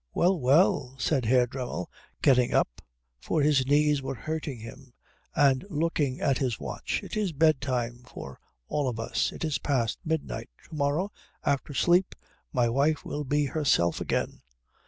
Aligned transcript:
"Well, 0.15 0.39
well," 0.39 0.95
said 0.97 1.25
Herr 1.25 1.45
Dremmel 1.45 1.87
getting 2.23 2.55
up, 2.55 2.81
for 3.19 3.43
his 3.43 3.67
knees 3.67 4.01
were 4.01 4.15
hurting 4.15 4.57
him, 4.57 4.93
and 5.35 5.63
looking 5.69 6.19
at 6.19 6.39
his 6.39 6.59
watch, 6.59 7.03
"it 7.03 7.15
is 7.15 7.33
bedtime 7.33 8.01
for 8.07 8.39
all 8.67 8.87
of 8.89 8.99
us. 8.99 9.31
It 9.31 9.45
is 9.45 9.59
past 9.59 9.99
midnight. 10.03 10.49
To 10.67 10.73
morrow, 10.75 11.11
after 11.45 11.73
a 11.73 11.75
sleep, 11.75 12.15
my 12.51 12.67
wife 12.67 13.05
will 13.05 13.23
be 13.25 13.45
herself 13.45 14.01
again." 14.01 14.41